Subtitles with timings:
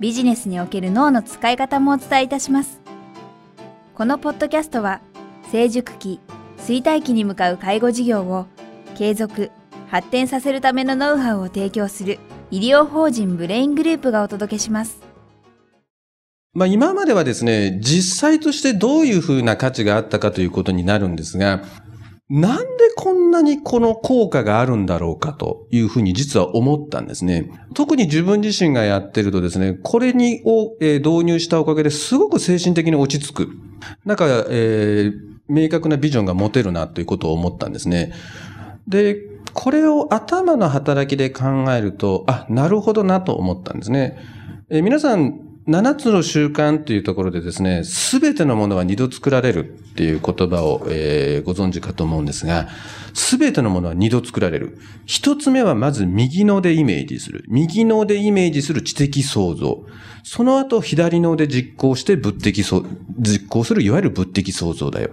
[0.00, 2.80] ビジネスにおける脳の使い方もお伝えいたします。
[3.94, 5.02] このポッドキャストは、
[5.52, 6.20] 成熟期、
[6.56, 8.46] 衰退期に向かう介護事業を
[8.96, 9.50] 継続、
[9.88, 12.18] 発展させるためのノウハウを提供する
[12.50, 15.02] 医療法人ブレイングループがお届けします。
[16.54, 21.62] まあ今まではですね、実際としてどういうふうな価値があったかということになるんですが、
[22.30, 27.50] なんでこんなにこの効果があるんだろうかというふうに実は思ったんですね。
[27.74, 33.48] 特に自分自身がやってるとですね、これにを、導入したおかげですごく精神的に落ち着く。
[34.04, 35.12] なんか、えー、
[35.48, 38.12] 明確なビジョンが持てるなということを思ったんですね。
[38.86, 39.16] で、
[39.52, 44.16] これを頭の働きで考えると、あ、なるほどなと思ったんですね。
[44.68, 52.68] えー、皆さん、7つの習慣というところでですね、すべてのものは二度作られるっていう言葉を、えー、ご存知かと思うんですが、
[53.12, 54.78] すべてのものは二度作られる。
[55.04, 57.44] 一つ目はまず右脳でイメージする。
[57.48, 59.84] 右脳でイメージする知的創造。
[60.22, 62.64] その後左脳で実行して物的
[63.18, 65.10] 実行するいわゆる物的創造だよ。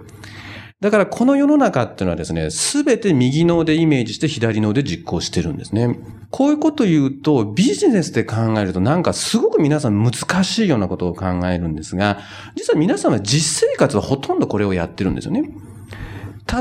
[0.80, 5.98] だからこの世の中っていうのはですね、すべて右脳でイメージして左脳で実行してるんですね。
[6.30, 10.12] こういうことを言うと、ビジネスで考えるとなんかすごく皆さん難
[10.44, 12.20] しいようなことを考えるんですが、
[12.54, 15.50] 実は皆さんは実生活はほとんどこれをやってるんですよね。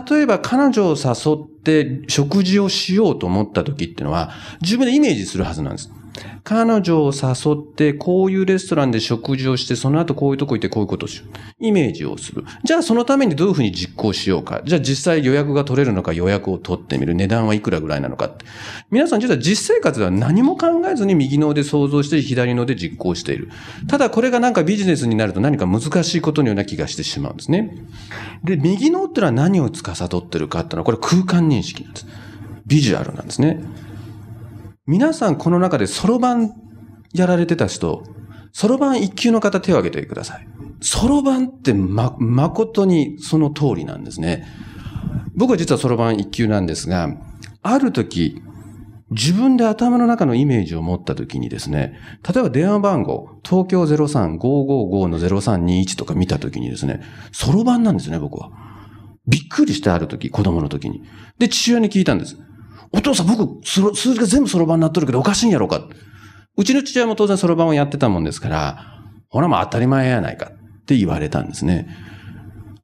[0.09, 5.91] 例えば彼女を誘って食事をしようと思った時っていうのは、自分でイメージするはずなんです。
[6.49, 11.25] 彼女を誘って、こういうレストランで食事をして、その後こういうとこ行ってこういうことをする。
[11.59, 12.45] イメージをする。
[12.63, 14.61] じゃあそのためにどういうふうに実行しようか。
[14.63, 17.15] じゃあ実際予約が取れるのか予約を取ってみる。
[17.15, 18.45] 値段はいくらぐらいなのかって。
[18.91, 23.49] 皆さん実は実生活では何も考えずに右脳で想像して左脳で実行している。
[23.89, 27.75] ただこれがなんかビジネスになると何か難しいことのような気がしてしまうんですね。
[28.45, 32.07] で、右脳ってのは何を司ってるかってのはこれ空間認識なんです。
[32.65, 33.65] ビジュアルなんですね。
[34.87, 36.53] 皆さんこの中でそろばん
[37.13, 38.03] やられてた人、
[38.53, 40.47] そろばん一級の方手を挙げてください。
[40.81, 44.47] そろばんってま、誠にその通りなんですね。
[45.35, 47.09] 僕は実はそろばん一級なんですが、
[47.61, 48.41] ある時、
[49.11, 57.01] 自分で頭の中のイメージを持った時にですね、例えば電話番号、東京03555の0321とか見た時にですね、
[57.33, 58.51] そろばんなんですね、僕は。
[59.27, 61.03] びっくりしてある時、子供の時に。
[61.39, 62.37] で、父親に聞いたんです。
[62.91, 65.87] お父さん僕、数字が全部そろばんになっとるけどおかしいんやろうか。
[66.57, 71.87] うちの父親も当然そろばんをやってたもんですから、ほらもう当たり前やないかって言われたんですね。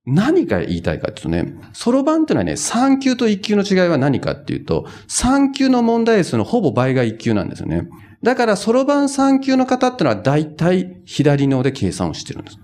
[0.06, 7.88] 何が言いたいかっていうとね、そろばんってのはね、3級と1級の違いは何かっていうと、3級の問題数のほぼ倍が1級なんですよね。
[8.22, 12.58] だから、そろばん3級の方ってのは大体左脳で計算をしてるんです。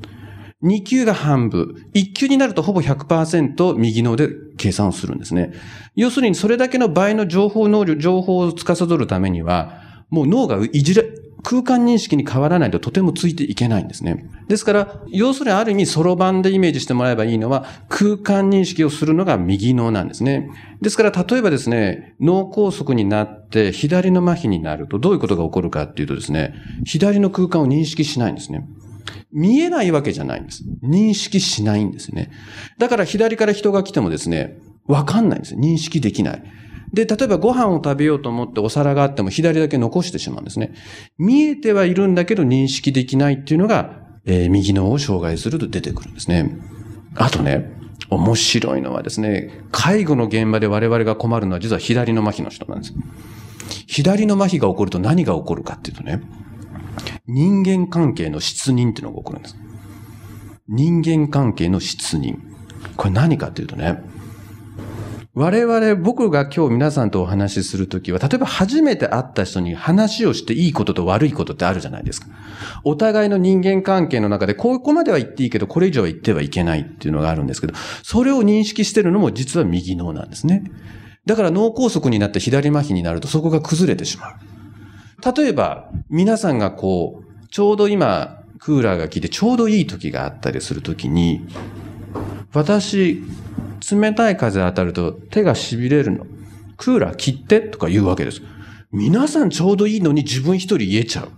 [0.64, 1.88] 2級が半分。
[1.94, 5.54] 1級になるとほぼ100%右脳で計算をするんですね。
[5.96, 11.06] 要するにそれだけの倍の情報能力、情報を司るためには、もう脳がいじれ、
[11.44, 14.30] 空間認識に変わらないととてもついていけないんですね。
[14.50, 20.50] ですから、要するにある意味、そろばんでイメージしてもらえばいいのは、空間認識をするのが右脳なんですね。
[20.82, 26.54] ですから、例えばですね、脳梗塞になって左の麻痺になるとどういうことが起こるかっていうとですね、
[26.86, 28.68] 左の空間を認識しないんですね。
[29.32, 30.64] 見えないわけじゃないんです。
[30.84, 32.32] 認識しないんですね。
[32.78, 35.56] だから左から人が来てもですね、わかんないんです。
[35.56, 36.44] 認識できない。
[36.94, 40.74] で、例えばご飯を食べようと思ってお皿があっても左だけ残してしまうんですね。
[41.18, 46.58] 見えてはいるんだけど認識できないっていうのが、えー、右脳を障害すると出てくるんですね。
[47.16, 47.72] あとね、
[48.10, 52.94] 面白いのはですね、介護の現場で我々が困るのは実は左の麻痺の人なんです。
[53.86, 56.22] 左の麻痺が起こると何が起こるかっていうとね、
[57.30, 59.56] 人間関係の失認っていうのが起こるんです。
[60.68, 62.40] 人間関係の失認。
[62.98, 64.02] これ何かっていうとね、
[65.36, 72.28] 我々、僕が今日皆さんとお話しするときは、例えば初めて会った人に話をしていいことと悪いことってあるじゃないですか。
[72.84, 77.74] お互いの人間関係の中で、ここまでは言っていいけど、これ以上は言ってはいけないっていうのがあるんですけど、
[78.04, 80.64] それを認識してるのも実は右脳なんですね。
[81.26, 84.59] だから脳梗塞になって左麻痺になるとそこが崩れてしまう。
[85.24, 91.46] 例えば、皆さんがこう、ちょうど今、クーラーが効いてちょうどいい時があったりする時に、
[92.54, 93.24] 私、
[93.92, 96.26] 冷たい風当たると手が痺れるの。
[96.78, 98.42] クーラー切ってとか言うわけです。
[98.92, 101.30] 皆さんちょうどいいのに自分一人言えちゃう。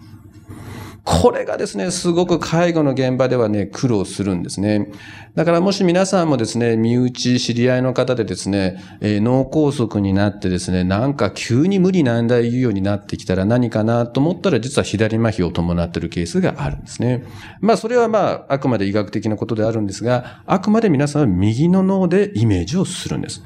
[1.04, 4.92] これがですね、すごく介護の現場ではね、苦労するんですね。
[5.34, 17.24] だからもし皆さんもですね、身内、知り合いの方でですね、えー、脳梗塞になってですね、なんか急に無理難題言うようになってきたら何かなと思ったら実は左麻痺を伴っているケースがあるんですね。
[17.62, 23.42] まあそれはまああくまで医学的なことであるんですが、あくまで皆さんは右の脳でイメージをするんです。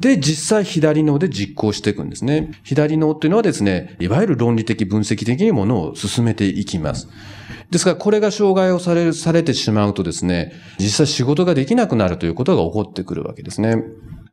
[0.00, 2.52] で、実際左脳で実行していくんですね。
[2.64, 7.08] 左脳っていうのはですね、いわゆる論理的分析的にものを進めていきます。
[7.70, 13.82] ですから、これが障害をされ、されてしまうとですね、実際仕事ができなくなるということが起こってくるわけですね。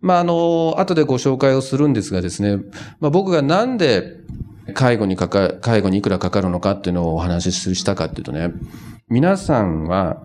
[0.01, 2.57] まあ、あの、後でご紹介をするんですがですね、
[3.00, 4.18] まあ、僕がなんで
[4.75, 8.51] 介護にかか、介護にいくらかかるのかっていうのをお話ししたかっていうとね、
[9.09, 10.21] 皆さんは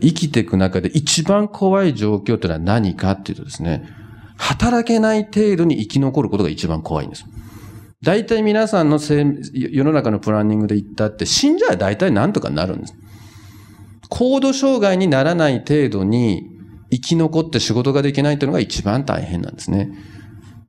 [0.00, 3.84] 生きていく中で一番怖い状況っていうのは何かっていうとですね、
[4.40, 7.26] 働けない程度に生き残ることが一番怖いんです。
[8.02, 12.94] 大体皆さんの世の中のプランニングで言ったって、死んじゃ大体なんとかなるんです。
[14.08, 16.50] 高度障害にならない程度に
[16.90, 19.92] 生き残って仕事ができないというのが一番大変なんですね。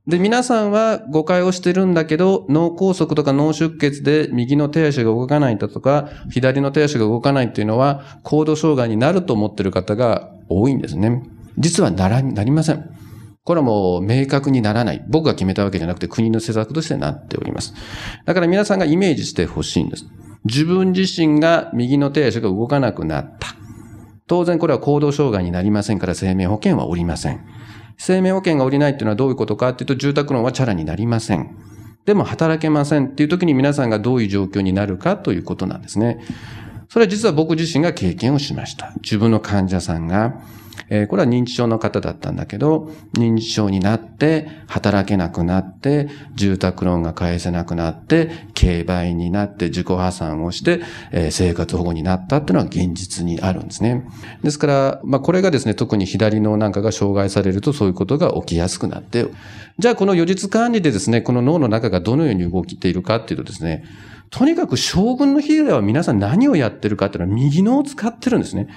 [0.06, 11.22] で、皆さんは誤解をしてるんだけど、脳梗塞とか脳出血で右の手足が動かないだとか、左の手足が動かないっていうのは、高度障害になると思ってる方が多いんですね。
[11.56, 13.01] 実はなら、なりません。
[13.44, 15.04] これはもう明確にならない。
[15.08, 17.74] 僕が決めたわけじゃなくて国の施策としてなっております。
[18.24, 20.06] だから皆さんがイメージしてほしいんです。
[20.44, 23.48] 自分自身が右の手足が動かなくなった。
[24.28, 27.44] 当然これは行動障害になりませんから生命保険はおりません。
[27.98, 31.56] 生命保険がおりないっていうのはどういうことかっていうと住宅ローンはチャラになりません。
[32.06, 36.20] でも働けませんっていう時に皆さんがどういう状況になるかということなんですね。
[36.88, 38.92] それは実は僕自身が経験をしました。
[39.02, 40.40] 自分の患者さんが
[40.94, 54.06] えー、これは認知症の方だったんだけど、認知症になって、働けなくなって、住宅ローンが返せなくなって、競売になって自己破産をして、えー、生活保護になったっていうのは現実にあるんですね。
[54.42, 59.28] ですから、まあこれがですね、特に左脳なんかが障害されるとそういうことが起きやすくなって、
[59.78, 63.84] じゃあこの予実管理でですね、この脳の中がどのように動きているかっていうとですね、
[64.28, 68.68] とにかく将軍の日では皆さん何をやってるかっていうのは右脳を使ってるんですね。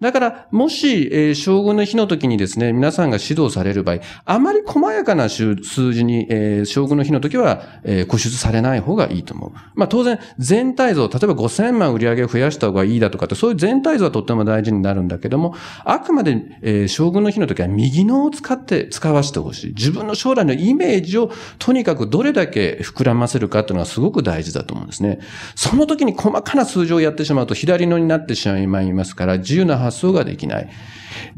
[0.00, 5.54] だから、もし、えー、将軍の日の時にですね、皆さんが指導される場合、あまり細やかな数
[5.92, 9.52] 字に、えー、将軍の日の時は、えー、固執されない方がいいと思う。
[9.74, 15.54] まあ当然、全体像、例えば5000万売り上げを増やした方がいいだとかって、そういう全体像はとっても大事になるんだけども、
[15.84, 19.74] あくまで、えー、将軍の日の時は右脳を使って使わせてほしい。
[19.74, 25.20] 自分の将来のイメージをとにかくどれだけ膨らませるかっていうのはすごく大事だと思うんですね。
[25.54, 30.68] その時に細かな数字をやってしまうと左脳になってしまいますから、自由な発想ができない。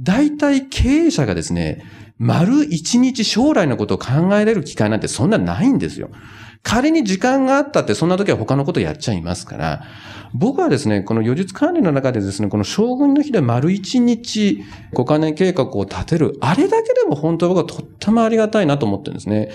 [0.00, 1.82] 大体経営者がですね、
[2.18, 6.10] 丸一日将来のことを考えれる機会なんてそんなないんですよ。
[6.62, 9.84] 仮に時間があったってそんな時は他のことやっちゃいますから、
[10.34, 14.62] 僕はですね、この予術管理の中でですね、この将軍の日で丸一日
[14.92, 19.50] 5カ年計画を立てる、あれだけでも本当は僕はとってもありがたいなと思ってるんですね。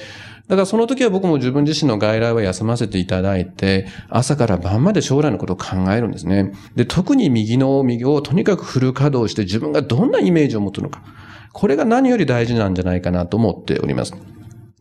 [0.47, 6.51] だからその時は僕も自分自身の外来は休ませていただいて、朝から晩まで将来のことを考えるんですね。
[6.75, 11.01] で、特に右の右をとにかくフル稼働して自分がどんなイメージを持つのか。
[11.53, 14.15] これが何より大事なんじゃないかなと思っております。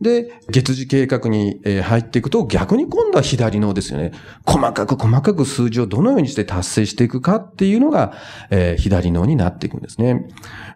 [0.03, 4.11] で、月次計画に入っていくと逆に今度は左脳ですよね。
[4.45, 8.13] 細かく細かく数字をどのようにして達成していくかっていうのが、
[8.51, 10.27] えー、左脳になっていくんですね。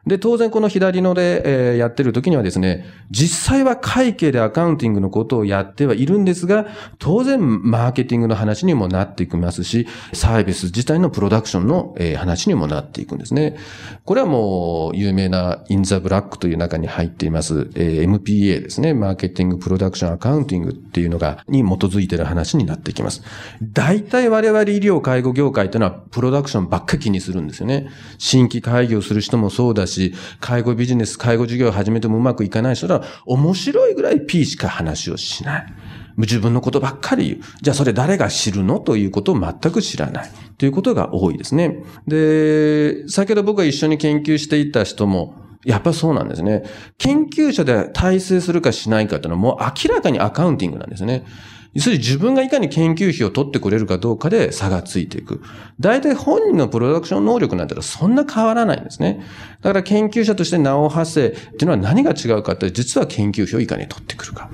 [0.08, 6.66] で、当然この左ので、えー、やってる時にはですね、実際は会計でアカウンティングのことをやってはいるんですが、
[6.98, 13.58] 当然マーケティングの話にもなっていきますし、サービス自体のプロダクションの、えー、話にもなっていくんですね。
[14.06, 18.94] これはもう有名なインザブラックという中に入っています、えー、MPA ですね。
[19.18, 23.24] マーケティングプロダクションアカウンティングっていうのが、に基づいてる話になってきます。
[23.62, 27.90] 大体我々医療介護業界というのはプロダクションばっか気にするんですよね。
[28.20, 35.74] 新規開業する人もそうだし、し、介護ビジネス、介護事業を始めてもうまくいかない人は、面白いぐらい P しか話をしない。
[36.18, 37.40] 自分のことばっかり言う。
[37.62, 40.30] じゃあそれ誰が知るのということを全く知らない。
[40.58, 41.84] ということが多いですね。
[42.08, 46.64] で、先ほど僕が一緒に研究していた人も、やっぱそうなんですね。
[46.98, 51.26] 研究者で体制するかしないかというのはもう明らかにアカウンティングなんですね。
[51.74, 55.42] 要するに自分がいかに研究費を取ってくれるかどうかで差がついていく。
[55.80, 59.24] 大体本人のプロダクション能力なんてのはそんな変わらないんですね。
[59.62, 64.50] だから研究者として名を馳せっていうのは何が違うかって実は研究費をいかに取ってくるか。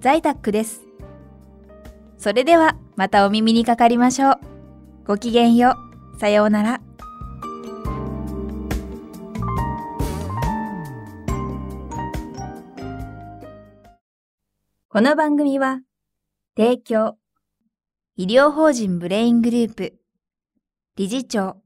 [0.00, 0.86] 在宅です。
[2.16, 4.40] それではまたお耳にかかりましょう。
[5.06, 5.76] ごきげんよ
[6.16, 6.18] う。
[6.18, 6.80] さようなら。
[14.88, 15.82] この番組は、
[16.56, 17.18] 提供、
[18.16, 19.98] 医療法人ブレイングループ、
[20.98, 21.58] 理事長、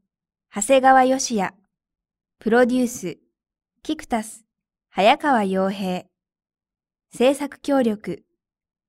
[0.53, 1.55] 長谷川義也、
[2.41, 3.19] プロデュース、
[3.85, 4.45] キクタス、
[4.89, 6.03] 早川洋平、
[7.15, 8.25] 制作協力、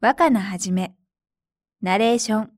[0.01, 0.95] 若菜はじめ、
[1.83, 2.51] ナレーション、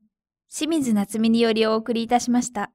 [0.50, 2.72] 清水夏美によりお送りいたしました。